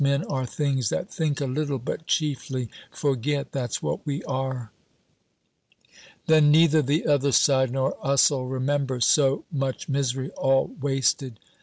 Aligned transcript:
Men 0.03 0.23
are 0.23 0.47
things 0.47 0.89
that 0.89 1.13
think 1.13 1.39
a 1.39 1.45
little 1.45 1.77
but 1.77 2.07
chiefly 2.07 2.71
forget. 2.91 3.51
That's 3.51 3.83
what 3.83 4.03
we 4.03 4.23
are." 4.23 4.71
"Then 6.25 6.49
neither 6.49 6.81
the 6.81 7.05
other 7.05 7.31
side 7.31 7.69
nor 7.69 7.95
us'll 8.01 8.47
remember! 8.47 8.99
So 8.99 9.45
much 9.51 9.87
misery 9.87 10.31
all 10.31 10.75
wasted!" 10.81 11.37